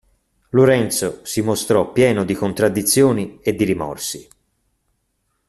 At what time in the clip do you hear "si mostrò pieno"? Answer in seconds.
1.25-2.23